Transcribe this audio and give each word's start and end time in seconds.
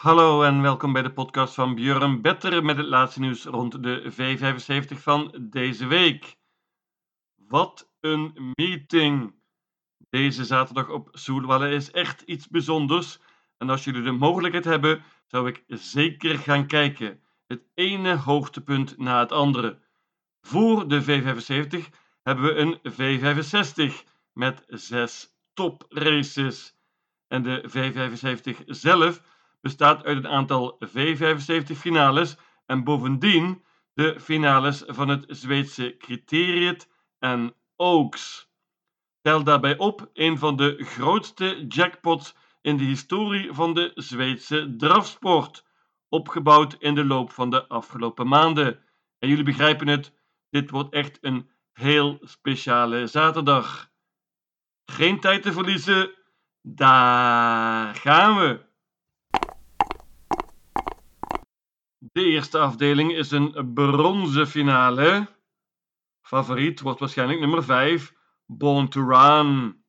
Hallo 0.00 0.42
en 0.42 0.62
welkom 0.62 0.92
bij 0.92 1.02
de 1.02 1.12
podcast 1.12 1.54
van 1.54 1.74
Björn 1.74 2.20
Better 2.22 2.64
met 2.64 2.76
het 2.76 2.86
laatste 2.86 3.20
nieuws 3.20 3.44
rond 3.44 3.82
de 3.82 4.12
V75 4.12 4.96
van 4.96 5.48
deze 5.50 5.86
week. 5.86 6.36
Wat 7.34 7.92
een 8.00 8.52
meeting! 8.54 9.34
Deze 10.10 10.44
zaterdag 10.44 10.88
op 10.88 11.08
Soelwalle 11.12 11.70
is 11.70 11.90
echt 11.90 12.20
iets 12.20 12.48
bijzonders 12.48 13.18
en 13.56 13.70
als 13.70 13.84
jullie 13.84 14.02
de 14.02 14.10
mogelijkheid 14.10 14.64
hebben, 14.64 15.02
zou 15.26 15.48
ik 15.48 15.64
zeker 15.66 16.38
gaan 16.38 16.66
kijken. 16.66 17.20
Het 17.46 17.62
ene 17.74 18.16
hoogtepunt 18.16 18.98
na 18.98 19.20
het 19.20 19.32
andere. 19.32 19.80
Voor 20.40 20.88
de 20.88 21.02
V75 21.02 21.88
hebben 22.22 22.44
we 22.44 22.54
een 22.54 22.78
V65 22.78 23.94
met 24.32 24.64
zes 24.66 25.28
topraces. 25.52 26.78
En 27.28 27.42
de 27.42 27.64
V75 27.68 28.64
zelf 28.66 29.22
bestaat 29.60 30.04
uit 30.04 30.16
een 30.16 30.28
aantal 30.28 30.78
V75 30.86 31.76
finales 31.76 32.36
en 32.66 32.84
bovendien 32.84 33.64
de 33.94 34.20
finales 34.20 34.82
van 34.86 35.08
het 35.08 35.24
Zweedse 35.28 35.96
Criteriet 35.98 36.88
en 37.18 37.54
Oaks. 37.76 38.48
Tel 39.20 39.44
daarbij 39.44 39.78
op 39.78 40.10
een 40.12 40.38
van 40.38 40.56
de 40.56 40.76
grootste 40.84 41.66
jackpots 41.68 42.34
in 42.60 42.76
de 42.76 42.84
historie 42.84 43.52
van 43.52 43.74
de 43.74 43.90
Zweedse 43.94 44.74
drafsport, 44.76 45.64
opgebouwd 46.08 46.76
in 46.78 46.94
de 46.94 47.04
loop 47.04 47.32
van 47.32 47.50
de 47.50 47.68
afgelopen 47.68 48.28
maanden. 48.28 48.80
En 49.18 49.28
jullie 49.28 49.44
begrijpen 49.44 49.88
het, 49.88 50.14
dit 50.50 50.70
wordt 50.70 50.92
echt 50.92 51.18
een 51.20 51.50
heel 51.72 52.18
speciale 52.22 53.06
zaterdag. 53.06 53.90
Geen 54.84 55.20
tijd 55.20 55.42
te 55.42 55.52
verliezen, 55.52 56.10
daar 56.62 57.94
gaan 57.94 58.36
we! 58.36 58.69
De 62.02 62.24
eerste 62.24 62.58
afdeling 62.58 63.12
is 63.12 63.30
een 63.30 63.72
bronzen 63.74 64.46
finale. 64.46 65.36
Favoriet 66.20 66.80
wordt 66.80 67.00
waarschijnlijk 67.00 67.40
nummer 67.40 67.64
5, 67.64 68.14
Born 68.46 68.88
to 68.88 69.08
Run. 69.08 69.84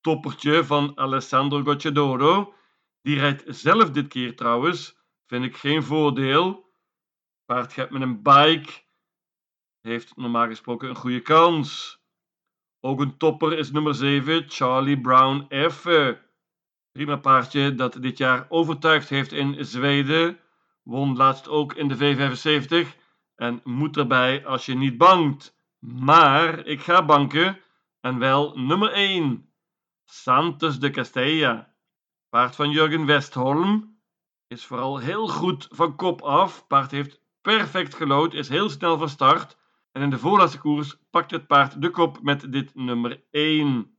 Toppertje 0.00 0.64
van 0.64 0.98
Alessandro 0.98 1.62
Gocciadoro. 1.62 2.54
Die 3.02 3.18
rijdt 3.18 3.44
zelf 3.46 3.90
dit 3.90 4.08
keer 4.08 4.36
trouwens. 4.36 4.96
Vind 5.26 5.44
ik 5.44 5.56
geen 5.56 5.82
voordeel. 5.82 6.72
Paard 7.44 7.72
gaat 7.72 7.90
met 7.90 8.02
een 8.02 8.22
bike. 8.22 8.72
Heeft 9.80 10.16
normaal 10.16 10.46
gesproken 10.46 10.88
een 10.88 10.96
goede 10.96 11.20
kans. 11.20 12.00
Ook 12.80 13.00
een 13.00 13.16
topper 13.16 13.58
is 13.58 13.70
nummer 13.70 13.94
7, 13.94 14.44
Charlie 14.48 15.00
Brown 15.00 15.70
F. 15.70 15.86
Prima 16.92 17.16
paardje 17.16 17.74
dat 17.74 18.02
dit 18.02 18.18
jaar 18.18 18.46
overtuigd 18.48 19.08
heeft 19.08 19.32
in 19.32 19.64
Zweden. 19.64 20.40
Won 20.88 21.16
laatst 21.16 21.48
ook 21.48 21.74
in 21.74 21.88
de 21.88 21.96
V75 21.96 22.96
en 23.36 23.60
moet 23.64 23.96
erbij 23.96 24.46
als 24.46 24.66
je 24.66 24.74
niet 24.74 24.98
bangt. 24.98 25.56
Maar 25.78 26.66
ik 26.66 26.80
ga 26.80 27.04
banken 27.04 27.60
en 28.00 28.18
wel 28.18 28.58
nummer 28.58 28.92
1. 28.92 29.52
Santos 30.04 30.78
de 30.78 30.90
Castella. 30.90 31.74
Paard 32.28 32.56
van 32.56 32.70
Jurgen 32.70 33.06
Westholm. 33.06 33.98
Is 34.46 34.64
vooral 34.64 34.98
heel 34.98 35.28
goed 35.28 35.68
van 35.70 35.96
kop 35.96 36.22
af. 36.22 36.66
Paard 36.66 36.90
heeft 36.90 37.20
perfect 37.40 37.94
gelood, 37.94 38.34
is 38.34 38.48
heel 38.48 38.70
snel 38.70 38.98
van 38.98 39.08
start. 39.08 39.58
En 39.92 40.02
in 40.02 40.10
de 40.10 40.18
voorlaatste 40.18 40.58
koers 40.58 40.96
pakt 41.10 41.30
het 41.30 41.46
paard 41.46 41.82
de 41.82 41.90
kop 41.90 42.22
met 42.22 42.52
dit 42.52 42.74
nummer 42.74 43.22
1. 43.30 43.98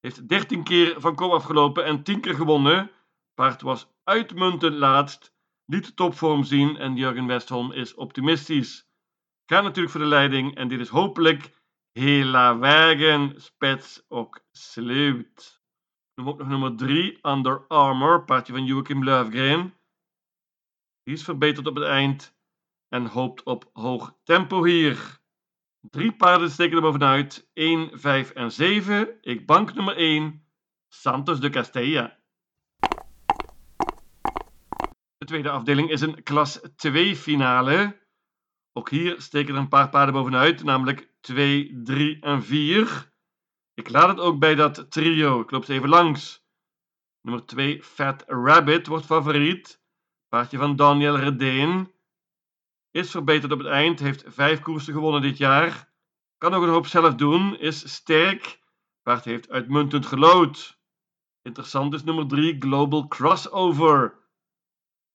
Heeft 0.00 0.28
13 0.28 0.62
keer 0.62 1.00
van 1.00 1.14
kop 1.14 1.32
afgelopen 1.32 1.84
en 1.84 2.02
10 2.02 2.20
keer 2.20 2.34
gewonnen. 2.34 2.90
Paard 3.34 3.62
was 3.62 3.88
uitmuntend 4.04 4.74
laatst 4.74 5.36
liet 5.68 5.96
topvorm 5.96 6.44
zien 6.44 6.76
en 6.76 6.96
Jurgen 6.96 7.26
Westholm 7.26 7.72
is 7.72 7.94
optimistisch. 7.94 8.88
Gaat 9.46 9.62
natuurlijk 9.62 9.90
voor 9.90 10.00
de 10.00 10.06
leiding 10.06 10.54
en 10.54 10.68
dit 10.68 10.80
is 10.80 10.88
hopelijk 10.88 11.50
Hela 11.92 12.58
Wagen 12.58 13.40
Spets 13.40 14.04
ook 14.08 14.40
sleut. 14.52 15.62
Noem 16.14 16.28
ook 16.28 16.38
nog 16.38 16.48
nummer 16.48 16.76
3, 16.76 17.18
Under 17.22 17.66
Armour, 17.66 18.24
paardje 18.24 18.52
van 18.52 18.64
Joachim 18.64 19.04
Löfgren. 19.04 19.74
Die 21.02 21.14
is 21.14 21.24
verbeterd 21.24 21.66
op 21.66 21.74
het 21.74 21.84
eind 21.84 22.36
en 22.88 23.06
hoopt 23.06 23.42
op 23.42 23.70
hoog 23.72 24.18
tempo 24.24 24.64
hier. 24.64 25.20
Drie 25.80 26.12
paarden 26.12 26.50
steken 26.50 26.76
er 26.76 26.82
bovenuit, 26.82 27.50
1, 27.52 27.98
5 27.98 28.30
en 28.30 28.52
7. 28.52 29.18
Ik 29.20 29.46
bank 29.46 29.74
nummer 29.74 29.96
1, 29.96 30.46
Santos 30.88 31.40
de 31.40 31.50
Castella. 31.50 32.17
Tweede 35.28 35.50
afdeling 35.50 35.90
is 35.90 36.00
een 36.00 36.22
klas 36.22 36.60
2 36.76 37.16
finale. 37.16 38.06
Ook 38.72 38.90
hier 38.90 39.20
steken 39.20 39.54
er 39.54 39.60
een 39.60 39.68
paar 39.68 39.88
paarden 39.88 40.14
bovenuit, 40.14 40.64
namelijk 40.64 41.10
2, 41.20 41.80
3 41.82 42.20
en 42.20 42.42
4. 42.42 43.12
Ik 43.74 43.90
laat 43.90 44.08
het 44.08 44.20
ook 44.20 44.38
bij 44.38 44.54
dat 44.54 44.90
trio. 44.90 45.40
Ik 45.40 45.50
loop 45.50 45.64
ze 45.64 45.72
even 45.72 45.88
langs. 45.88 46.46
Nummer 47.20 47.46
2, 47.46 47.82
Fat 47.82 48.24
Rabbit, 48.26 48.86
wordt 48.86 49.06
favoriet. 49.06 49.82
Paardje 50.28 50.58
van 50.58 50.76
Daniel 50.76 51.18
Redeen. 51.18 51.92
Is 52.90 53.10
verbeterd 53.10 53.52
op 53.52 53.58
het 53.58 53.68
eind, 53.68 54.00
heeft 54.00 54.24
vijf 54.26 54.60
koersen 54.60 54.92
gewonnen 54.92 55.22
dit 55.22 55.36
jaar. 55.36 55.92
Kan 56.38 56.54
ook 56.54 56.62
een 56.62 56.68
hoop 56.68 56.86
zelf 56.86 57.14
doen, 57.14 57.58
is 57.58 57.94
sterk. 57.94 58.60
Paard 59.02 59.24
heeft 59.24 59.50
uitmuntend 59.50 60.06
gelood. 60.06 60.78
Interessant 61.42 61.94
is 61.94 62.04
nummer 62.04 62.26
3, 62.26 62.56
Global 62.58 63.08
Crossover. 63.08 64.17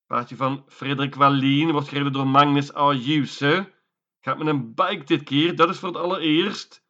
Paardje 0.07 0.35
van 0.35 0.63
Frederik 0.67 1.15
Wallien 1.15 1.71
wordt 1.71 1.87
gereden 1.87 2.13
door 2.13 2.27
Magnus 2.27 2.73
Ayuse. 2.73 3.73
Gaat 4.19 4.37
met 4.37 4.47
een 4.47 4.73
bike 4.73 5.03
dit 5.03 5.23
keer, 5.23 5.55
dat 5.55 5.69
is 5.69 5.77
voor 5.79 5.89
het 5.89 5.97
allereerst. 5.97 6.85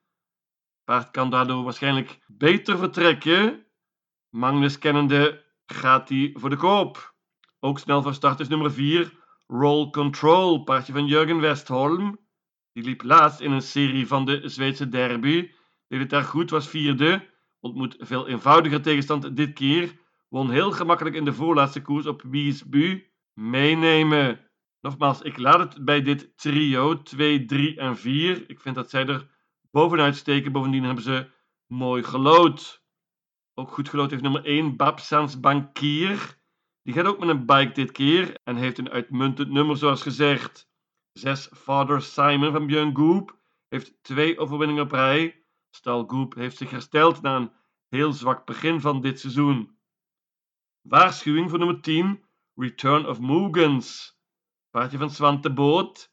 Paard 0.84 1.12
kan 1.12 1.29
daardoor 1.29 1.63
waarschijnlijk 1.63 2.19
beter 2.28 2.78
vertrekken. 2.78 3.66
Magnus 4.29 4.78
kennende 4.78 5.44
gaat 5.66 6.09
hij 6.09 6.29
voor 6.34 6.50
de 6.50 6.56
koop. 6.56 7.16
Ook 7.59 7.79
snel 7.79 8.01
van 8.01 8.13
start 8.13 8.40
is 8.40 8.47
nummer 8.47 8.72
4, 8.72 9.13
Roll 9.47 9.90
Control, 9.90 10.63
paardje 10.63 10.94
van 10.94 11.06
Jurgen 11.06 11.40
Westholm. 11.40 12.19
Die 12.72 12.84
liep 12.84 13.03
laatst 13.03 13.40
in 13.40 13.51
een 13.51 13.62
serie 13.62 14.07
van 14.07 14.25
de 14.25 14.50
Zweedse 14.50 14.90
derby. 14.90 15.51
Deed 15.88 16.00
het 16.00 16.09
daar 16.09 16.24
goed, 16.24 16.50
was 16.50 16.68
vierde. 16.68 17.30
Ontmoet 17.59 17.95
veel 18.00 18.28
eenvoudiger 18.28 18.81
tegenstand 18.81 19.35
dit 19.35 19.53
keer. 19.53 20.01
Won 20.33 20.51
heel 20.51 20.71
gemakkelijk 20.71 21.16
in 21.16 21.25
de 21.25 21.33
voorlaatste 21.33 21.81
koers 21.81 22.05
op 22.05 22.21
Wiesbu 22.21 23.11
meenemen. 23.33 24.49
Nogmaals, 24.81 25.21
ik 25.21 25.38
laat 25.38 25.59
het 25.59 25.85
bij 25.85 26.01
dit 26.01 26.38
trio 26.38 27.01
2, 27.01 27.45
3 27.45 27.77
en 27.77 27.97
4. 27.97 28.49
Ik 28.49 28.59
vind 28.59 28.75
dat 28.75 28.89
zij 28.89 29.05
er 29.07 29.29
bovenuit 29.71 30.16
steken. 30.16 30.51
Bovendien 30.51 30.83
hebben 30.83 31.03
ze 31.03 31.29
mooi 31.67 32.03
gelood. 32.03 32.83
Ook 33.53 33.71
goed 33.71 33.89
gelood 33.89 34.09
heeft 34.09 34.21
nummer 34.21 34.45
1 34.45 34.75
Babsans 34.75 35.39
Bankier. 35.39 36.38
Die 36.83 36.94
gaat 36.94 37.05
ook 37.05 37.19
met 37.19 37.29
een 37.29 37.45
bike 37.45 37.71
dit 37.71 37.91
keer 37.91 38.38
en 38.44 38.55
heeft 38.55 38.77
een 38.77 38.89
uitmuntend 38.89 39.50
nummer 39.50 39.77
zoals 39.77 40.01
gezegd. 40.01 40.69
6 41.11 41.50
Father 41.51 42.01
Simon 42.01 42.51
van 42.51 42.67
Björn 42.67 42.95
Goop 42.95 43.38
heeft 43.69 44.03
twee 44.03 44.38
overwinningen 44.38 44.83
op 44.83 44.91
rij. 44.91 45.45
Stal 45.69 46.03
Goop 46.07 46.33
heeft 46.33 46.57
zich 46.57 46.69
hersteld 46.69 47.21
na 47.21 47.35
een 47.35 47.51
heel 47.89 48.13
zwak 48.13 48.45
begin 48.45 48.81
van 48.81 49.01
dit 49.01 49.19
seizoen. 49.19 49.72
Waarschuwing 50.83 51.49
voor 51.49 51.59
nummer 51.59 51.81
10 51.81 52.23
Return 52.55 53.07
of 53.07 53.19
Mugens. 53.19 54.17
Paardje 54.69 54.97
van 54.97 55.09
Swante 55.09 55.53
Boot. 55.53 56.11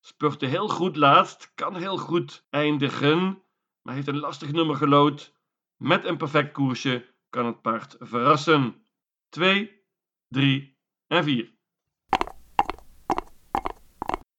Spurte 0.00 0.46
heel 0.46 0.68
goed 0.68 0.96
laatst, 0.96 1.52
kan 1.54 1.76
heel 1.76 1.98
goed 1.98 2.46
eindigen, 2.50 3.42
maar 3.82 3.94
heeft 3.94 4.06
een 4.06 4.18
lastig 4.18 4.52
nummer 4.52 4.76
gelood. 4.76 5.34
Met 5.76 6.04
een 6.04 6.16
perfect 6.16 6.52
koersje 6.52 7.14
kan 7.30 7.46
het 7.46 7.62
paard 7.62 7.96
verrassen. 7.98 8.86
2, 9.28 9.82
3 10.28 10.78
en 11.06 11.24
4. 11.24 11.52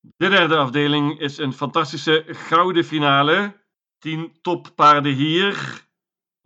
De 0.01 0.29
derde 0.29 0.57
afdeling 0.57 1.19
is 1.19 1.37
een 1.37 1.53
fantastische 1.53 2.23
gouden 2.27 2.83
finale. 2.83 3.63
10 3.97 4.41
toppaarden 4.41 5.13
hier. 5.13 5.84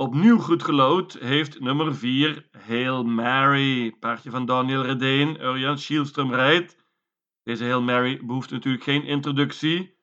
Opnieuw 0.02 0.38
goed 0.38 0.64
gelood 0.64 1.14
heeft 1.14 1.60
nummer 1.60 1.96
4 1.96 2.48
Hail 2.68 3.04
Mary. 3.04 3.92
Paardje 3.92 4.30
van 4.30 4.46
Daniel 4.46 4.82
Redeen, 4.82 5.42
Urjan 5.42 5.78
Schielström 5.78 6.34
rijdt. 6.34 6.78
Deze 7.44 7.64
Hail 7.64 7.82
Mary 7.82 8.26
behoeft 8.26 8.52
natuurlijk 8.52 8.84
geen 8.84 9.04
introductie. 9.04 9.98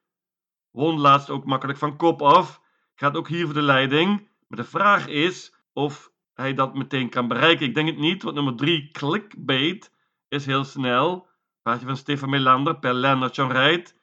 Won 0.70 0.98
laatst 0.98 1.30
ook 1.30 1.44
makkelijk 1.44 1.78
van 1.78 1.96
kop 1.96 2.22
af. 2.22 2.60
Gaat 2.94 3.16
ook 3.16 3.28
hier 3.28 3.44
voor 3.44 3.54
de 3.54 3.62
leiding. 3.62 4.28
Maar 4.48 4.58
de 4.58 4.64
vraag 4.64 5.06
is 5.06 5.54
of 5.72 6.12
hij 6.34 6.54
dat 6.54 6.74
meteen 6.74 7.08
kan 7.08 7.28
bereiken. 7.28 7.66
Ik 7.66 7.74
denk 7.74 7.88
het 7.88 7.98
niet, 7.98 8.22
want 8.22 8.34
nummer 8.34 8.56
3 8.56 8.90
Clickbait 8.90 9.92
is 10.28 10.46
heel 10.46 10.64
snel. 10.64 11.28
Paardje 11.62 11.86
van 11.86 11.96
Stefan 11.96 12.30
Melander, 12.30 12.78
per 12.78 12.94
Lennertje 12.94 13.46
rijdt. 13.46 14.00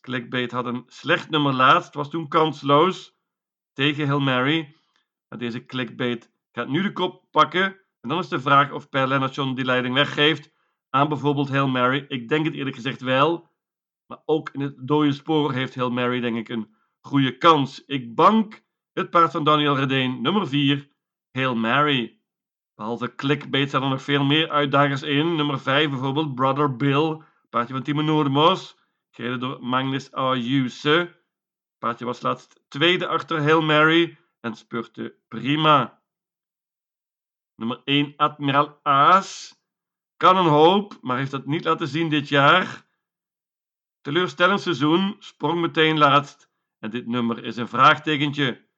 Clickbait 0.00 0.50
had 0.50 0.66
een 0.66 0.84
slecht 0.86 1.30
nummer 1.30 1.54
laatst, 1.54 1.94
was 1.94 2.10
toen 2.10 2.28
kansloos 2.28 3.16
tegen 3.72 4.06
Hail 4.06 4.20
Mary. 4.20 4.75
Deze 5.38 5.66
clickbait 5.66 6.30
gaat 6.52 6.68
nu 6.68 6.82
de 6.82 6.92
kop 6.92 7.24
pakken. 7.30 7.64
En 8.00 8.08
dan 8.08 8.18
is 8.18 8.28
de 8.28 8.40
vraag 8.40 8.72
of 8.72 8.88
Per 8.88 9.08
Leonard 9.08 9.34
John 9.34 9.54
die 9.54 9.64
leiding 9.64 9.94
weggeeft 9.94 10.52
aan 10.90 11.08
bijvoorbeeld 11.08 11.48
Hail 11.48 11.68
Mary. 11.68 12.04
Ik 12.08 12.28
denk 12.28 12.44
het 12.44 12.54
eerlijk 12.54 12.76
gezegd 12.76 13.00
wel. 13.00 13.48
Maar 14.06 14.22
ook 14.24 14.50
in 14.50 14.60
het 14.60 14.74
dode 14.78 15.12
spoor 15.12 15.52
heeft 15.52 15.74
Hail 15.74 15.90
Mary 15.90 16.20
denk 16.20 16.36
ik 16.36 16.48
een 16.48 16.74
goede 17.00 17.38
kans. 17.38 17.84
Ik 17.84 18.14
bank 18.14 18.62
het 18.92 19.10
paard 19.10 19.32
van 19.32 19.44
Daniel 19.44 19.76
Redeen, 19.76 20.22
nummer 20.22 20.48
4, 20.48 20.88
Hail 21.32 21.56
Mary. 21.56 22.20
Behalve 22.74 23.14
clickbait 23.14 23.70
zijn 23.70 23.82
er 23.82 23.88
nog 23.88 24.02
veel 24.02 24.24
meer 24.24 24.50
uitdagers 24.50 25.02
in. 25.02 25.36
Nummer 25.36 25.60
5 25.60 25.90
bijvoorbeeld 25.90 26.34
Brother 26.34 26.76
Bill, 26.76 27.20
paardje 27.50 27.74
van 27.74 27.82
Timo 27.82 28.02
Noordemos, 28.02 28.78
gereden 29.10 29.40
door 29.40 29.58
Magnus 29.60 30.12
Ayuse. 30.12 31.14
Paardje 31.78 32.04
was 32.04 32.22
laatst 32.22 32.60
tweede 32.68 33.06
achter 33.06 33.42
Hail 33.42 33.62
Mary 33.62 34.18
en 34.46 34.54
spurte 34.54 35.14
prima. 35.28 36.02
Nummer 37.54 37.82
1 37.84 38.14
Admiral 38.16 38.80
Aas. 38.82 39.54
Kan 40.16 40.36
een 40.36 40.52
hoop, 40.52 40.98
maar 41.02 41.18
heeft 41.18 41.30
dat 41.30 41.46
niet 41.46 41.64
laten 41.64 41.88
zien 41.88 42.08
dit 42.08 42.28
jaar. 42.28 42.86
Teleurstellend 44.00 44.60
seizoen, 44.60 45.16
sprong 45.18 45.60
meteen 45.60 45.98
laatst 45.98 46.50
en 46.78 46.90
dit 46.90 47.06
nummer 47.06 47.44
is 47.44 47.56
een 47.56 47.68
vraagtekentje. 47.68 48.68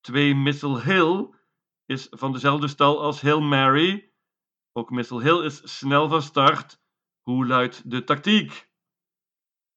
2 0.00 0.34
Missile 0.34 0.80
Hill 0.80 1.34
is 1.86 2.06
van 2.10 2.32
dezelfde 2.32 2.68
stal 2.68 3.02
als 3.02 3.22
Hail 3.22 3.40
Mary. 3.40 4.12
Ook 4.72 4.90
Missile 4.90 5.22
Hill 5.22 5.44
is 5.44 5.78
snel 5.78 6.08
van 6.08 6.22
start. 6.22 6.80
Hoe 7.20 7.46
luidt 7.46 7.90
de 7.90 8.04
tactiek? 8.04 8.70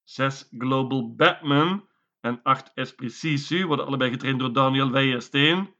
6 0.03 0.47
Global 0.57 1.15
Batman 1.15 1.89
en 2.25 2.39
8 2.43 2.71
Esprit 2.73 3.13
Sisu 3.13 3.65
worden 3.65 3.85
allebei 3.85 4.09
getraind 4.11 4.39
door 4.39 4.53
Daniel 4.53 4.91
Weijersteen. 4.91 5.75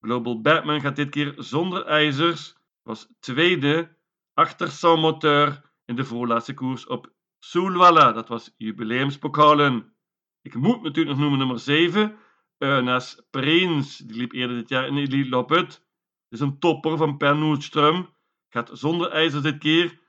Global 0.00 0.40
Batman 0.40 0.80
gaat 0.80 0.96
dit 0.96 1.10
keer 1.10 1.34
zonder 1.36 1.84
ijzers, 1.84 2.56
was 2.82 3.08
tweede 3.20 3.96
achter 4.34 4.70
Sans 4.70 5.00
Moteur 5.00 5.72
in 5.84 5.96
de 5.96 6.04
voorlaatste 6.04 6.54
koers 6.54 6.86
op 6.86 7.12
Soulwalla. 7.38 8.12
Dat 8.12 8.28
was 8.28 8.54
jubileumspokalen. 8.56 9.96
Ik 10.42 10.54
moet 10.54 10.82
natuurlijk 10.82 11.08
nog 11.08 11.18
noemen 11.18 11.38
nummer 11.38 11.58
7, 11.58 12.16
Ernas 12.58 13.22
Prins. 13.30 13.96
Die 13.96 14.16
liep 14.16 14.32
eerder 14.32 14.56
dit 14.56 14.68
jaar 14.68 14.86
in 14.86 14.96
Elite 14.96 15.28
Loppet. 15.28 15.86
Is 16.28 16.40
een 16.40 16.58
topper 16.58 16.96
van 16.96 17.16
Per 17.16 17.36
Noordström. 17.36 18.08
Gaat 18.48 18.70
zonder 18.72 19.10
ijzers 19.10 19.42
dit 19.42 19.58
keer. 19.58 20.00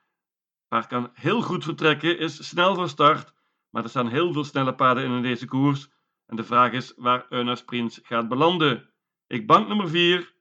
Paard 0.68 0.88
kan 0.88 1.12
heel 1.13 1.42
goed 1.42 1.63
vertrekken, 1.63 2.19
is 2.19 2.48
snel 2.48 2.75
van 2.75 2.90
start. 2.90 3.35
Maar 3.75 3.83
er 3.83 3.89
staan 3.89 4.10
heel 4.10 4.33
veel 4.33 4.44
snelle 4.44 4.75
paarden 4.75 5.04
in, 5.04 5.12
in 5.12 5.22
deze 5.22 5.45
koers. 5.45 5.89
En 6.25 6.36
de 6.36 6.44
vraag 6.44 6.72
is 6.72 6.94
waar 6.95 7.25
Ernas 7.30 7.63
Prins 7.63 8.00
gaat 8.04 8.27
belanden. 8.27 8.89
Ik 9.27 9.48
bank 9.48 9.68
nummer 9.68 9.89
4, 9.89 10.33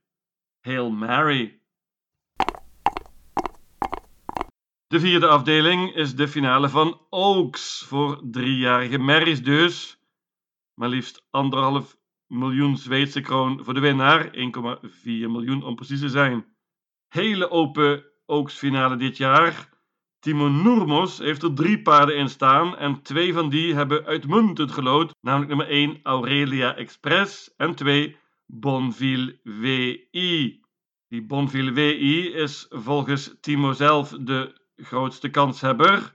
Hail 0.61 0.91
Mary. 0.91 1.61
De 4.87 5.01
vierde 5.01 5.27
afdeling 5.27 5.95
is 5.95 6.15
de 6.15 6.29
finale 6.29 6.69
van 6.69 7.01
Oaks 7.11 7.85
voor 7.89 8.21
driejarige 8.31 8.99
Marys 8.99 9.43
dus. 9.43 9.99
Maar 10.75 10.89
liefst 10.89 11.27
anderhalf 11.31 11.97
miljoen 12.27 12.77
Zweedse 12.77 13.21
kroon 13.21 13.65
voor 13.65 13.75
de 13.75 13.81
winnaar, 13.81 14.27
1,4 14.27 14.33
miljoen 15.05 15.63
om 15.63 15.75
precies 15.75 16.01
te 16.01 16.09
zijn. 16.09 16.47
Hele 17.09 17.51
open 17.51 18.05
Oaks 18.27 18.55
finale 18.55 18.97
dit 18.97 19.17
jaar. 19.17 19.74
Timo 20.25 20.49
Noormos 20.49 21.19
heeft 21.19 21.43
er 21.43 21.55
drie 21.55 21.83
paarden 21.83 22.17
in 22.17 22.29
staan 22.29 22.77
en 22.77 23.03
twee 23.03 23.33
van 23.33 23.49
die 23.49 23.75
hebben 23.75 24.05
uitmuntend 24.05 24.73
gelood, 24.73 25.15
namelijk 25.21 25.49
nummer 25.49 25.69
1 25.69 26.01
Aurelia 26.03 26.77
Express 26.77 27.55
en 27.57 27.75
2 27.75 28.17
Bonville 28.47 29.39
WI. 29.43 30.61
Die 31.09 31.23
Bonville 31.23 31.73
WI 31.73 32.33
is 32.33 32.67
volgens 32.71 33.37
Timo 33.41 33.73
zelf 33.73 34.09
de 34.09 34.61
grootste 34.77 35.29
kanshebber. 35.29 36.15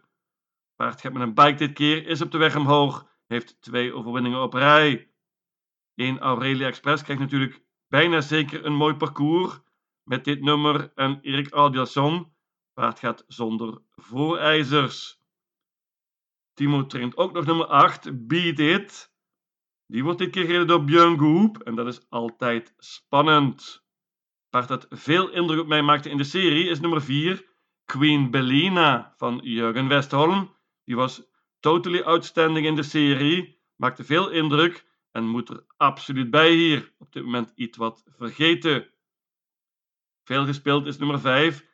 Paard 0.75 1.01
gaat 1.01 1.13
met 1.13 1.21
een 1.21 1.33
bike 1.33 1.55
dit 1.55 1.73
keer, 1.73 2.07
is 2.07 2.21
op 2.21 2.31
de 2.31 2.37
weg 2.37 2.55
omhoog, 2.55 3.07
heeft 3.27 3.61
twee 3.61 3.93
overwinningen 3.93 4.41
op 4.41 4.53
rij. 4.53 5.11
1 5.95 6.19
Aurelia 6.19 6.67
Express 6.67 7.03
krijgt 7.03 7.21
natuurlijk 7.21 7.61
bijna 7.87 8.21
zeker 8.21 8.65
een 8.65 8.75
mooi 8.75 8.95
parcours 8.95 9.59
met 10.03 10.25
dit 10.25 10.41
nummer 10.41 10.91
en 10.95 11.19
Erik 11.21 11.49
Audiasson. 11.51 12.37
Paard 12.79 12.99
gaat 12.99 13.23
zonder 13.27 13.81
voorijzers. 13.95 15.21
Timo 16.53 16.85
traint 16.85 17.17
ook 17.17 17.33
nog 17.33 17.45
nummer 17.45 17.65
8, 17.65 18.27
Beat 18.27 18.59
It. 18.59 19.13
Die 19.85 20.03
wordt 20.03 20.19
dit 20.19 20.29
keer 20.29 20.45
gereden 20.45 20.67
door 20.67 20.83
Björn 20.83 21.17
Goop 21.17 21.57
en 21.57 21.75
dat 21.75 21.87
is 21.87 22.09
altijd 22.09 22.73
spannend. 22.77 23.85
Paard 24.49 24.67
dat 24.67 24.85
veel 24.89 25.29
indruk 25.29 25.59
op 25.59 25.67
mij 25.67 25.81
maakte 25.81 26.09
in 26.09 26.17
de 26.17 26.23
serie 26.23 26.69
is 26.69 26.79
nummer 26.79 27.01
4, 27.01 27.45
Queen 27.85 28.31
Bellina 28.31 29.13
van 29.17 29.39
Jurgen 29.43 29.87
Westholm. 29.87 30.55
Die 30.83 30.95
was 30.95 31.23
totally 31.59 32.01
outstanding 32.01 32.65
in 32.65 32.75
de 32.75 32.83
serie, 32.83 33.61
maakte 33.75 34.03
veel 34.03 34.29
indruk 34.29 34.85
en 35.11 35.23
moet 35.23 35.49
er 35.49 35.65
absoluut 35.77 36.29
bij 36.29 36.51
hier. 36.51 36.93
Op 36.97 37.11
dit 37.11 37.23
moment 37.23 37.51
iets 37.55 37.77
wat 37.77 38.03
vergeten. 38.05 38.89
Veel 40.23 40.45
gespeeld 40.45 40.85
is 40.85 40.97
nummer 40.97 41.19
5. 41.19 41.67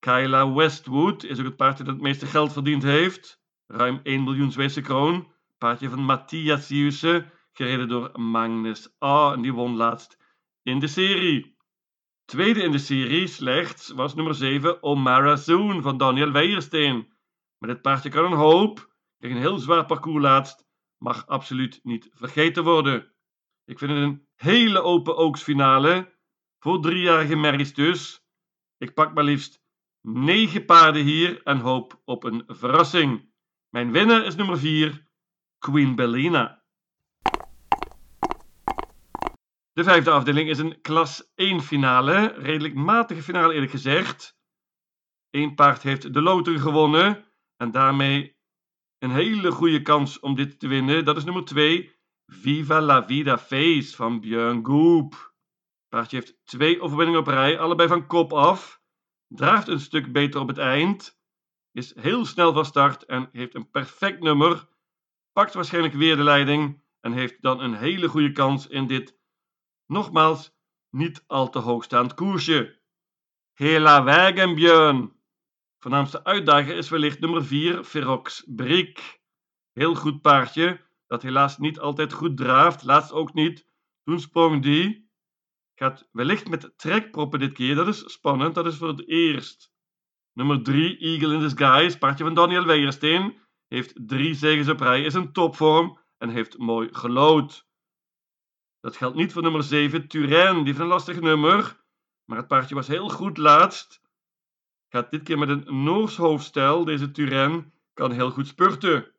Kyla 0.00 0.52
Westwood 0.52 1.24
is 1.24 1.38
ook 1.38 1.44
het 1.44 1.56
paardje 1.56 1.84
dat 1.84 1.94
het 1.94 2.02
meeste 2.02 2.26
geld 2.26 2.52
verdiend 2.52 2.82
heeft. 2.82 3.40
Ruim 3.66 4.00
1 4.02 4.24
miljoen 4.24 4.52
Zweedse 4.52 4.80
kroon. 4.80 5.32
Paardje 5.58 5.88
van 5.88 6.04
Matthias 6.04 6.68
Jusse, 6.68 7.26
gereden 7.52 7.88
door 7.88 8.20
Magnus 8.20 8.94
A. 9.04 9.32
En 9.32 9.42
die 9.42 9.52
won 9.52 9.76
laatst 9.76 10.18
in 10.62 10.78
de 10.78 10.86
serie. 10.86 11.56
Tweede 12.24 12.62
in 12.62 12.72
de 12.72 12.78
serie, 12.78 13.26
slechts, 13.26 13.90
was 13.90 14.14
nummer 14.14 14.34
7 14.34 14.82
Omara 14.82 15.36
Zoon 15.36 15.82
van 15.82 15.96
Daniel 15.96 16.32
Weijersteen. 16.32 17.12
Maar 17.58 17.68
dit 17.68 17.82
paardje 17.82 18.08
kan 18.08 18.24
een 18.24 18.38
hoop. 18.38 18.94
Kreeg 19.18 19.32
een 19.32 19.38
heel 19.38 19.58
zwaar 19.58 19.86
parcours 19.86 20.22
laatst. 20.22 20.66
Mag 20.98 21.26
absoluut 21.26 21.80
niet 21.82 22.08
vergeten 22.12 22.64
worden. 22.64 23.12
Ik 23.64 23.78
vind 23.78 23.90
het 23.90 24.00
een 24.00 24.26
hele 24.34 24.82
open 24.82 25.16
oogsfinale. 25.16 26.14
Voor 26.58 26.80
driejarige 26.80 27.36
merries 27.36 27.74
dus. 27.74 28.24
Ik 28.78 28.94
pak 28.94 29.14
maar 29.14 29.24
liefst 29.24 29.59
9 30.02 30.64
paarden 30.64 31.02
hier 31.02 31.42
en 31.42 31.58
hoop 31.58 32.00
op 32.04 32.24
een 32.24 32.42
verrassing. 32.46 33.28
Mijn 33.68 33.92
winnaar 33.92 34.24
is 34.24 34.34
nummer 34.34 34.58
4, 34.58 35.06
Queen 35.58 35.94
Bellina. 35.94 36.62
De 39.72 39.84
vijfde 39.84 40.10
afdeling 40.10 40.48
is 40.48 40.58
een 40.58 40.80
klas 40.80 41.32
1 41.34 41.60
finale. 41.60 42.34
Redelijk 42.36 42.74
matige 42.74 43.22
finale 43.22 43.52
eerlijk 43.52 43.70
gezegd. 43.70 44.38
Eén 45.30 45.54
paard 45.54 45.82
heeft 45.82 46.14
de 46.14 46.22
loter 46.22 46.60
gewonnen. 46.60 47.24
En 47.56 47.70
daarmee 47.70 48.36
een 48.98 49.10
hele 49.10 49.50
goede 49.50 49.82
kans 49.82 50.20
om 50.20 50.34
dit 50.34 50.58
te 50.58 50.68
winnen. 50.68 51.04
Dat 51.04 51.16
is 51.16 51.24
nummer 51.24 51.44
2. 51.44 51.98
Viva 52.26 52.80
la 52.80 53.04
Vida 53.04 53.38
Face 53.38 53.96
van 53.96 54.20
Björn 54.20 54.66
Goop. 54.66 55.34
Paardje 55.88 56.16
heeft 56.16 56.40
twee 56.44 56.80
overwinningen 56.80 57.20
op 57.20 57.26
rij, 57.26 57.58
allebei 57.58 57.88
van 57.88 58.06
kop 58.06 58.32
af. 58.32 58.79
Draaft 59.34 59.68
een 59.68 59.80
stuk 59.80 60.12
beter 60.12 60.40
op 60.40 60.48
het 60.48 60.58
eind. 60.58 61.18
Is 61.72 61.94
heel 61.94 62.24
snel 62.24 62.52
van 62.52 62.64
start 62.64 63.04
en 63.04 63.28
heeft 63.32 63.54
een 63.54 63.70
perfect 63.70 64.20
nummer. 64.20 64.68
Pakt 65.32 65.54
waarschijnlijk 65.54 65.94
weer 65.94 66.16
de 66.16 66.22
leiding 66.22 66.82
en 67.00 67.12
heeft 67.12 67.42
dan 67.42 67.60
een 67.60 67.74
hele 67.74 68.08
goede 68.08 68.32
kans 68.32 68.66
in 68.66 68.86
dit 68.86 69.18
Nogmaals, 69.86 70.52
niet 70.90 71.24
al 71.26 71.50
te 71.50 71.58
hoogstaand 71.58 72.14
koersje. 72.14 72.78
Hela 73.52 74.04
wegen, 74.04 74.54
Björn. 74.54 75.12
Voornaamste 75.78 76.24
uitdager 76.24 76.76
is 76.76 76.88
wellicht 76.88 77.20
nummer 77.20 77.44
4, 77.44 77.84
Ferox 77.84 78.44
Brik. 78.46 79.20
Heel 79.72 79.94
goed 79.94 80.20
paardje, 80.20 80.80
dat 81.06 81.22
helaas 81.22 81.58
niet 81.58 81.78
altijd 81.78 82.12
goed 82.12 82.36
draaft, 82.36 82.82
laatst 82.82 83.12
ook 83.12 83.34
niet. 83.34 83.66
Toen 84.04 84.20
sprong 84.20 84.62
die. 84.62 85.09
Gaat 85.82 86.08
wellicht 86.12 86.48
met 86.48 86.72
trekproppen 86.76 87.40
dit 87.40 87.52
keer, 87.52 87.74
dat 87.74 87.88
is 87.88 88.12
spannend, 88.12 88.54
dat 88.54 88.66
is 88.66 88.76
voor 88.76 88.88
het 88.88 89.08
eerst. 89.08 89.72
Nummer 90.32 90.62
3, 90.62 90.98
Eagle 90.98 91.34
in 91.34 91.40
Disguise, 91.40 91.98
paardje 91.98 92.24
van 92.24 92.34
Daniel 92.34 92.64
Weijersteen. 92.66 93.38
Heeft 93.68 94.08
drie 94.08 94.34
zegens 94.34 94.68
op 94.68 94.80
rij, 94.80 95.02
is 95.02 95.14
in 95.14 95.32
topvorm 95.32 95.98
en 96.18 96.28
heeft 96.28 96.58
mooi 96.58 96.88
gelood. 96.92 97.66
Dat 98.80 98.96
geldt 98.96 99.16
niet 99.16 99.32
voor 99.32 99.42
nummer 99.42 99.62
7, 99.62 100.08
Turijn. 100.08 100.56
Die 100.56 100.64
heeft 100.64 100.78
een 100.78 100.86
lastig 100.86 101.20
nummer. 101.20 101.84
Maar 102.24 102.38
het 102.38 102.48
paardje 102.48 102.74
was 102.74 102.88
heel 102.88 103.08
goed 103.08 103.36
laatst. 103.36 104.02
Gaat 104.88 105.10
dit 105.10 105.22
keer 105.22 105.38
met 105.38 105.48
een 105.48 105.82
Noors 105.84 106.16
hoofdstijl. 106.16 106.84
Deze 106.84 107.10
Turijn 107.10 107.72
kan 107.94 108.12
heel 108.12 108.30
goed 108.30 108.46
spurten. 108.46 109.12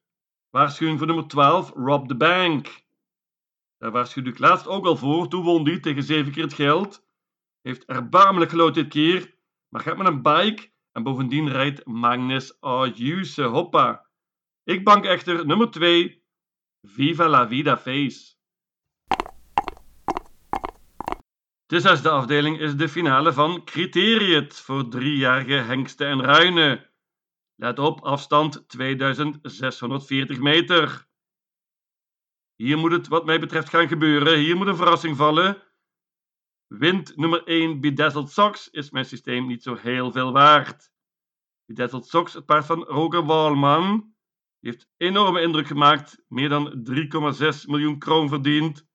Waarschuwing 0.50 0.98
voor 0.98 1.08
nummer 1.08 1.28
12, 1.28 1.72
Rob 1.76 2.08
the 2.08 2.16
Bank. 2.16 2.81
Daar 3.82 3.92
waarschuwde 3.92 4.30
ik 4.30 4.40
laatst 4.40 4.68
ook 4.68 4.86
al 4.86 4.98
voor. 4.98 5.28
Toen 5.28 5.44
won 5.44 5.64
die 5.64 5.80
tegen 5.80 6.04
7 6.04 6.32
keer 6.32 6.44
het 6.44 6.54
geld. 6.54 7.08
Heeft 7.62 7.86
erbarmelijk 7.86 8.52
gelood 8.52 8.74
dit 8.74 8.88
keer. 8.88 9.36
Maar 9.70 9.82
gaat 9.82 9.98
met 9.98 10.08
een 10.08 10.22
bike. 10.22 10.70
En 10.92 11.04
bovendien 11.04 11.50
rijdt 11.50 11.86
Magnus 11.86 12.60
Ayuse. 12.60 13.44
Hoppa. 13.44 14.10
Ik 14.64 14.84
bank 14.84 15.06
echter 15.06 15.46
nummer 15.46 15.72
2, 15.72 16.24
Viva 16.88 17.28
la 17.28 17.48
Vida 17.48 17.78
Face. 17.78 18.36
De 21.66 21.80
zesde 21.80 22.10
afdeling 22.10 22.60
is 22.60 22.76
de 22.76 22.90
finale 22.90 23.34
van 23.34 23.64
Criteriët 23.64 24.60
voor 24.60 24.88
driejarige 24.88 25.54
hengsten 25.54 26.08
en 26.08 26.22
ruinen. 26.22 26.90
Let 27.56 27.80
op, 27.80 28.02
afstand 28.02 28.70
2640 28.70 30.40
meter. 30.40 31.10
Hier 32.62 32.78
moet 32.78 32.92
het 32.92 33.08
wat 33.08 33.26
mij 33.26 33.40
betreft 33.40 33.70
gaan 33.70 33.88
gebeuren. 33.88 34.40
Hier 34.40 34.58
moet 34.58 34.68
een 34.68 34.76
verrassing 34.76 35.18
vallen. 35.18 35.64
Wind 36.68 37.16
nummer 37.16 37.44
1 37.44 37.80
Bedazzled 37.80 38.30
Sox 38.30 38.70
is 38.70 38.90
mijn 38.90 39.06
systeem 39.06 39.48
niet 39.48 39.64
zo 39.64 39.76
heel 39.76 40.12
veel 40.12 40.32
waard. 40.32 40.92
Bedazzled 41.66 42.06
Sox, 42.06 42.34
het 42.34 42.46
paard 42.46 42.66
van 42.66 42.84
Roger 42.84 43.26
Walman, 43.26 44.14
heeft 44.60 44.90
enorme 44.98 45.42
indruk 45.42 45.68
gemaakt. 45.68 46.24
Meer 46.28 46.50
dan 46.50 46.86
3,6 46.90 47.66
miljoen 47.66 48.00
kroon 48.00 48.30
verdiend. 48.30 48.88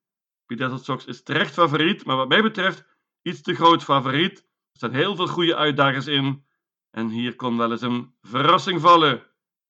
Bedazzled 0.47 0.85
Sox 0.85 1.05
is 1.05 1.23
terecht 1.23 1.55
favoriet, 1.55 2.05
maar 2.05 2.17
wat 2.17 2.29
mij 2.29 2.43
betreft 2.43 2.85
iets 3.23 3.43
te 3.43 3.55
groot 3.55 3.85
favoriet. 3.85 4.39
Er 4.39 4.47
staan 4.73 4.93
heel 4.93 5.17
veel 5.17 5.29
goede 5.29 5.57
uitdagers 5.57 6.07
in. 6.07 6.45
En 6.91 7.09
hier 7.09 7.37
kon 7.37 7.57
wel 7.57 7.71
eens 7.71 7.83
een 7.83 8.15
verrassing 8.21 8.81
vallen. 8.81 9.27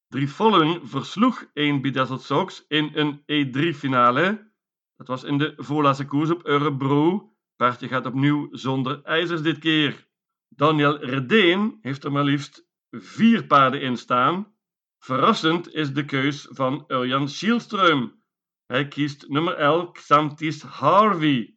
Drie 0.08 0.28
Following 0.28 0.80
versloeg 0.84 1.44
één 1.52 1.82
Bedazzled 1.82 2.22
Sox 2.22 2.64
in 2.68 2.90
een 2.94 3.20
E3-finale. 3.20 4.52
Dat 4.96 5.06
was 5.06 5.24
in 5.24 5.38
de 5.38 5.54
voorlaatste 5.56 6.06
koers 6.06 6.30
op 6.30 6.46
Örebro. 6.46 7.32
Paardje 7.56 7.88
gaat 7.88 8.06
opnieuw 8.06 8.48
zonder 8.50 9.02
ijzers 9.02 9.42
dit 9.42 9.58
keer. 9.58 10.08
Daniel 10.48 11.04
Redeen 11.04 11.78
heeft 11.80 12.04
er 12.04 12.12
maar 12.12 12.24
liefst 12.24 12.68
vier 12.90 13.46
paarden 13.46 13.80
in 13.80 13.96
staan. 13.96 14.54
Verrassend 14.98 15.74
is 15.74 15.92
de 15.92 16.04
keus 16.04 16.46
van 16.50 16.84
Urjan 16.88 17.28
Schielström. 17.28 18.22
Hij 18.66 18.88
kiest 18.88 19.28
nummer 19.28 19.54
11, 19.54 19.92
Xantis 19.92 20.62
Harvey. 20.62 21.56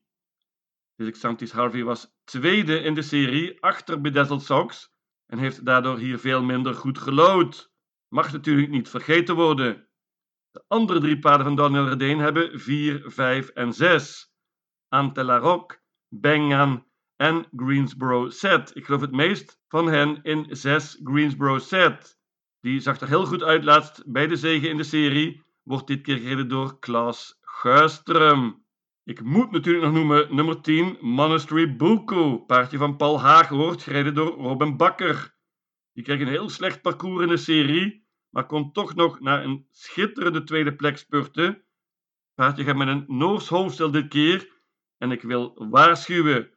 Deze 0.96 1.12
Xantis 1.12 1.52
Harvey 1.52 1.84
was 1.84 2.14
tweede 2.24 2.80
in 2.80 2.94
de 2.94 3.02
serie 3.02 3.62
achter 3.64 4.02
Bedazzled 4.02 4.42
Sox 4.42 4.92
en 5.26 5.38
heeft 5.38 5.66
daardoor 5.66 5.98
hier 5.98 6.20
veel 6.20 6.44
minder 6.44 6.74
goed 6.74 6.98
gelood. 6.98 7.69
Mag 8.10 8.32
natuurlijk 8.32 8.70
niet 8.70 8.90
vergeten 8.90 9.36
worden. 9.36 9.88
De 10.52 10.64
andere 10.68 11.00
drie 11.00 11.20
paarden 11.20 11.46
van 11.46 11.56
Daniel 11.56 11.88
Redeen 11.88 12.20
hebben 12.20 12.60
4, 12.60 13.04
5 13.06 13.50
en 13.50 13.74
6. 13.74 14.34
Antelarok, 14.88 15.82
Bengan 16.08 16.86
en 17.16 17.48
Greensboro 17.56 18.30
Set. 18.30 18.76
Ik 18.76 18.86
geloof 18.86 19.02
het 19.02 19.12
meest 19.12 19.60
van 19.68 19.88
hen 19.88 20.20
in 20.24 20.46
6 20.50 21.00
Greensboro 21.04 21.58
Set. 21.58 22.18
Die 22.60 22.80
zag 22.80 23.00
er 23.00 23.08
heel 23.08 23.26
goed 23.26 23.44
uit 23.44 23.64
laatst 23.64 24.04
bij 24.06 24.28
de 24.28 24.36
zegen 24.36 24.70
in 24.70 24.78
de 24.78 24.84
serie. 24.84 25.44
Wordt 25.64 25.88
dit 25.88 26.02
keer 26.02 26.18
gereden 26.18 26.48
door 26.48 26.80
Klaas 26.80 27.38
Guistrum. 27.42 28.66
Ik 29.04 29.24
moet 29.24 29.52
natuurlijk 29.52 29.86
nog 29.86 29.94
noemen 29.94 30.36
nummer 30.36 30.62
10, 30.62 30.98
Monastery 31.02 31.76
Buko. 31.76 32.38
Paardje 32.38 32.78
van 32.78 32.96
Paul 32.96 33.20
Haag 33.20 33.50
wordt 33.50 33.84
gereden 33.84 34.14
door 34.14 34.38
Robin 34.38 34.78
Bakker. 34.78 35.38
Die 36.00 36.08
kreeg 36.08 36.20
een 36.20 36.28
heel 36.28 36.50
slecht 36.50 36.82
parcours 36.82 37.24
in 37.24 37.28
de 37.28 37.38
serie, 37.38 38.08
maar 38.30 38.46
kon 38.46 38.72
toch 38.72 38.96
nog 38.96 39.20
naar 39.20 39.44
een 39.44 39.68
schitterende 39.72 40.44
tweede 40.44 40.76
plek 40.76 40.98
spurten. 40.98 41.64
Paardje 42.34 42.64
gaat 42.64 42.76
met 42.76 42.88
een 42.88 43.04
Noors 43.08 43.48
hoofdstel 43.48 43.92
dit 43.92 44.08
keer. 44.08 44.52
En 44.98 45.12
ik 45.12 45.22
wil 45.22 45.68
waarschuwen. 45.70 46.52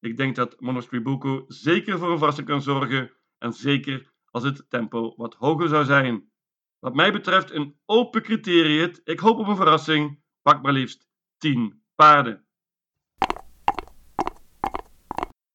Ik 0.00 0.16
denk 0.16 0.36
dat 0.36 0.56
Buko 0.90 1.44
zeker 1.46 1.98
voor 1.98 2.10
een 2.10 2.18
verrassing 2.18 2.46
kan 2.46 2.62
zorgen. 2.62 3.12
En 3.38 3.52
zeker 3.52 4.12
als 4.30 4.42
het 4.42 4.70
tempo 4.70 5.14
wat 5.16 5.34
hoger 5.34 5.68
zou 5.68 5.84
zijn. 5.84 6.30
Wat 6.78 6.94
mij 6.94 7.12
betreft 7.12 7.50
een 7.50 7.78
open 7.84 8.22
criterium. 8.22 8.90
Ik 9.04 9.18
hoop 9.18 9.38
op 9.38 9.46
een 9.46 9.56
verrassing. 9.56 10.22
Pak 10.42 10.62
maar 10.62 10.72
liefst 10.72 11.08
10 11.38 11.82
paarden. 11.94 12.43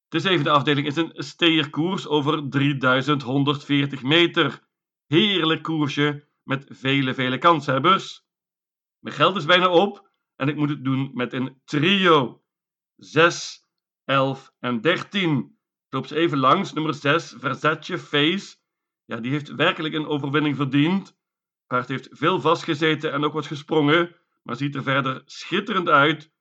De 0.09 0.19
zevende 0.19 0.49
afdeling 0.49 0.87
is 0.87 0.95
een 0.95 1.11
steerkoers 1.13 2.07
over 2.07 2.49
3140 2.49 4.03
meter. 4.03 4.67
Heerlijk 5.05 5.63
koersje 5.63 6.27
met 6.43 6.65
vele, 6.69 7.13
vele 7.13 7.37
kanshebbers. 7.37 8.25
Mijn 8.99 9.15
geld 9.15 9.35
is 9.35 9.45
bijna 9.45 9.69
op 9.69 10.11
en 10.35 10.47
ik 10.47 10.55
moet 10.55 10.69
het 10.69 10.83
doen 10.83 11.11
met 11.13 11.33
een 11.33 11.61
trio. 11.65 12.43
6, 12.95 13.65
11 14.03 14.53
en 14.59 14.81
13. 14.81 15.37
Ik 15.87 15.93
loop 15.93 16.09
even 16.09 16.37
langs. 16.37 16.73
Nummer 16.73 16.93
6, 16.93 17.35
Versace 17.37 17.97
Face. 17.97 18.57
Ja, 19.05 19.17
die 19.17 19.31
heeft 19.31 19.55
werkelijk 19.55 19.93
een 19.93 20.07
overwinning 20.07 20.55
verdiend. 20.55 21.17
Paard 21.67 21.87
heeft 21.87 22.07
veel 22.11 22.41
vastgezeten 22.41 23.11
en 23.11 23.23
ook 23.23 23.33
wat 23.33 23.47
gesprongen, 23.47 24.15
maar 24.43 24.55
ziet 24.55 24.75
er 24.75 24.83
verder 24.83 25.21
schitterend 25.25 25.89
uit. 25.89 26.31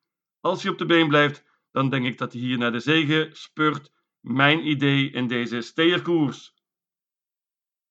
Als 0.40 0.62
hij 0.62 0.72
op 0.72 0.78
de 0.78 0.86
been 0.86 1.08
blijft, 1.08 1.44
dan 1.70 1.90
denk 1.90 2.06
ik 2.06 2.18
dat 2.18 2.32
hij 2.32 2.40
hier 2.40 2.58
naar 2.58 2.72
de 2.72 2.80
zege 2.80 3.28
spurt. 3.32 3.90
Mijn 4.20 4.68
idee 4.68 5.10
in 5.10 5.26
deze 5.26 5.60
steerkoers. 5.60 6.54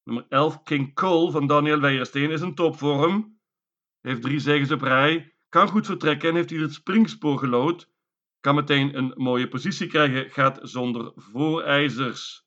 Nummer 0.03 0.25
11, 0.29 0.63
King 0.63 0.93
Cole 0.93 1.31
van 1.31 1.47
Daniel 1.47 1.79
Weijersteen, 1.79 2.31
is 2.31 2.41
een 2.41 2.55
topvorm. 2.55 3.39
Heeft 4.01 4.21
drie 4.21 4.39
zegens 4.39 4.71
op 4.71 4.81
rij, 4.81 5.35
kan 5.49 5.67
goed 5.67 5.85
vertrekken 5.85 6.29
en 6.29 6.35
heeft 6.35 6.49
hier 6.49 6.61
het 6.61 6.73
springspoor 6.73 7.37
gelood. 7.37 7.89
Kan 8.39 8.55
meteen 8.55 8.97
een 8.97 9.13
mooie 9.15 9.47
positie 9.47 9.87
krijgen, 9.87 10.29
gaat 10.29 10.59
zonder 10.61 11.11
voorijzers. 11.15 12.45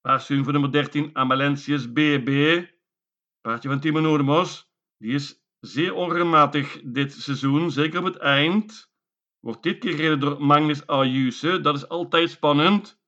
Waarschuwing 0.00 0.44
voor 0.44 0.52
nummer 0.52 0.72
13, 0.72 1.16
Amalentius 1.16 1.92
BB. 1.92 2.62
Paardje 3.40 3.68
van 3.68 3.80
Timo 3.80 4.00
Noordemos. 4.00 4.70
Die 4.96 5.12
is 5.12 5.42
zeer 5.60 5.94
onregelmatig 5.94 6.80
dit 6.84 7.12
seizoen, 7.12 7.70
zeker 7.70 7.98
op 7.98 8.04
het 8.04 8.16
eind. 8.16 8.92
Wordt 9.40 9.62
dit 9.62 9.78
keer 9.78 9.94
gereden 9.94 10.20
door 10.20 10.44
Magnus 10.44 10.86
Ayuse. 10.86 11.60
Dat 11.60 11.76
is 11.76 11.88
altijd 11.88 12.30
spannend. 12.30 13.00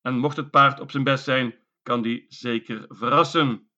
En 0.00 0.18
mocht 0.18 0.36
het 0.36 0.50
paard 0.50 0.80
op 0.80 0.90
zijn 0.90 1.04
best 1.04 1.24
zijn, 1.24 1.58
kan 1.82 2.02
die 2.02 2.24
zeker 2.28 2.84
verrassen. 2.88 3.70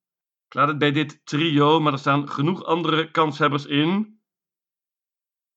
Ik 0.47 0.55
laat 0.55 0.69
het 0.69 0.79
bij 0.79 0.93
dit 0.93 1.26
trio, 1.26 1.81
maar 1.81 1.93
er 1.93 1.99
staan 1.99 2.29
genoeg 2.29 2.64
andere 2.64 3.11
kanshebbers 3.11 3.67
in. 3.67 4.21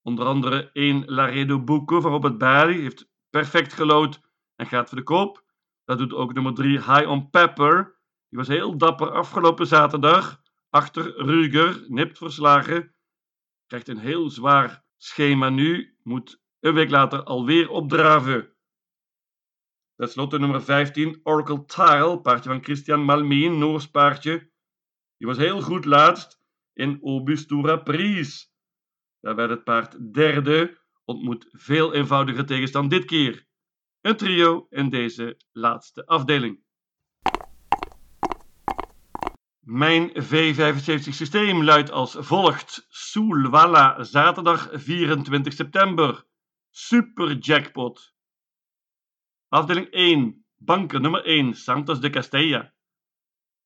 Onder 0.02 0.26
andere 0.26 0.72
1 0.72 1.06
Laredo 1.06 1.64
Bucco 1.64 2.02
van 2.02 2.12
Robert 2.12 2.38
Bali 2.38 2.82
heeft 2.82 3.10
perfect 3.30 3.74
gelood 3.74 4.22
en 4.56 4.66
gaat 4.66 4.90
voor 4.90 4.98
de 4.98 5.04
koop. 5.04 5.44
Dat 5.86 5.98
doet 5.98 6.14
ook 6.14 6.34
nummer 6.34 6.54
3 6.54 6.78
High 6.78 7.10
on 7.10 7.30
Pepper. 7.30 8.00
Die 8.30 8.40
was 8.40 8.48
heel 8.48 8.78
dapper 8.78 9.12
afgelopen 9.12 9.68
zaterdag. 9.68 10.42
Achter 10.70 11.26
Ruger, 11.26 11.86
nipt 11.88 12.18
verslagen. 12.18 12.96
Krijgt 13.66 13.88
een 13.88 13.98
heel 13.98 14.30
zwaar 14.30 14.86
schema 14.98 15.50
nu. 15.50 15.98
Moet 16.04 16.43
een 16.64 16.74
week 16.74 16.90
later 16.90 17.24
alweer 17.24 17.70
opdraven. 17.70 18.54
Ten 19.96 20.10
slotte 20.10 20.40
nummer 20.40 20.62
15 20.64 21.20
Oracle 21.24 21.66
Tile. 21.66 22.22
Paardje 22.22 22.50
van 22.50 22.64
Christian 22.64 23.04
Malmeen, 23.04 23.58
Noors 23.58 23.90
paardje. 23.90 24.52
Die 25.18 25.28
was 25.28 25.38
heel 25.38 25.62
goed 25.62 25.86
laatst 25.86 26.40
in 26.74 26.98
Obustura 27.02 27.76
Pries. 27.76 28.54
Daar 29.20 29.36
werd 29.36 29.50
het 29.50 29.64
paard 29.64 30.14
derde. 30.14 30.82
Ontmoet 31.06 31.48
veel 31.52 31.94
eenvoudiger 31.94 32.46
tegenstand 32.46 32.90
dit 32.90 33.06
keer. 33.06 33.48
Een 34.02 34.18
trio 34.18 34.68
in 34.70 34.90
deze 34.90 35.38
laatste 35.52 36.06
afdeling. 36.06 36.64
Mijn 39.60 40.10
V75 40.10 41.10
systeem 41.10 41.64
luidt 41.64 41.92
als 41.92 42.16
volgt. 42.20 42.86
Soulwalla, 42.90 44.04
zaterdag 44.04 44.70
24 44.72 45.54
september. 45.54 46.26
Super 46.76 47.36
jackpot. 47.40 48.14
Afdeling 49.52 49.90
1, 49.92 50.44
banken 50.58 51.02
nummer 51.04 51.22
1, 51.24 51.54
Santos 51.54 52.00
de 52.00 52.10
Castella. 52.10 52.74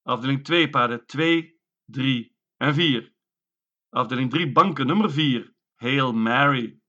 Afdeling 0.04 0.42
2, 0.42 0.68
paarden 0.68 1.06
2, 1.06 1.58
3 1.90 2.30
en 2.58 2.74
4. 2.74 3.08
Afdeling 3.88 4.30
3, 4.30 4.52
banken 4.52 4.86
nummer 4.86 5.08
4, 5.08 5.54
Hail 5.76 6.12
Mary. 6.12 6.82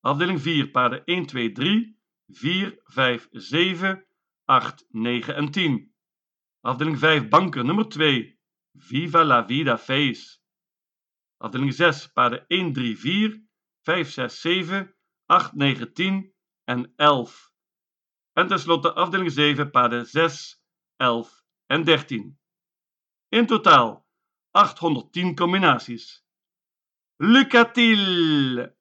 Afdeling 0.00 0.40
4, 0.40 0.70
paarden 0.72 1.02
1, 1.06 1.26
2, 1.26 1.52
3, 1.52 1.94
4, 2.26 2.82
5, 2.86 3.28
7, 3.32 4.06
8, 4.46 4.86
9 4.90 5.34
en 5.34 5.50
10. 5.50 5.94
Afdeling 6.62 6.98
5, 6.98 7.28
banken 7.28 7.66
nummer 7.66 7.86
2, 7.86 8.36
Viva 8.72 9.22
la 9.22 9.42
Vida 9.46 9.78
Face. 9.78 10.40
Afdeling 11.38 11.72
6, 11.72 12.12
paarden 12.14 12.44
1, 12.48 12.72
3, 12.72 12.96
4, 12.96 13.40
5, 13.84 14.10
6, 14.10 14.40
7, 14.40 14.95
8, 15.26 15.52
9, 15.54 15.92
10 15.92 16.34
en 16.64 16.92
11. 16.96 17.50
En 18.32 18.46
tenslotte 18.48 18.92
afdeling 18.94 19.32
7, 19.32 19.70
paarden 19.70 20.06
6, 20.06 20.62
11 20.96 21.42
en 21.66 21.84
13. 21.84 22.38
In 23.28 23.46
totaal 23.46 24.06
810 24.50 25.34
combinaties. 25.34 26.24
Lucatil! 27.16 28.74